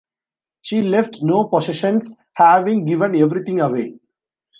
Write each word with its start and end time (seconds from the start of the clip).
She 0.63 0.81
left 0.81 1.19
no 1.21 1.47
possessions, 1.47 2.15
having 2.33 2.85
given 2.85 3.13
everything 3.15 3.61
away. 3.61 3.99